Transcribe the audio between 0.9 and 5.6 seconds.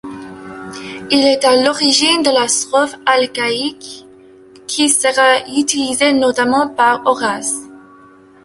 Il est à l'origine de la strophe alcaïque, qui sera